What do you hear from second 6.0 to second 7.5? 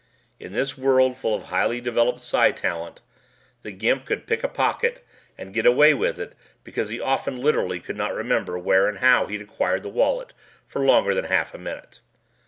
it because he often